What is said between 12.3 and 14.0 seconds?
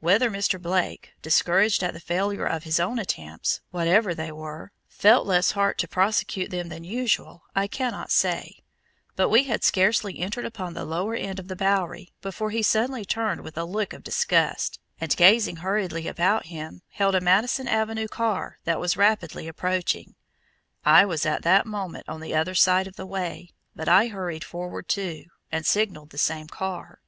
he suddenly turned with a look